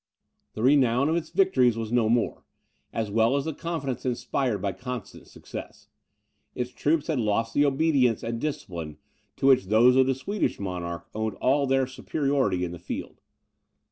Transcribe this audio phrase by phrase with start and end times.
[0.53, 2.43] The renown of its victories was no more,
[2.91, 5.89] as well as the confidence inspired by constant success;
[6.55, 8.97] its troops had lost the obedience and discipline
[9.35, 13.21] to which those of the Swedish monarch owed all their superiority in the field.